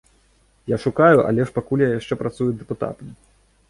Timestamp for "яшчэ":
1.99-2.13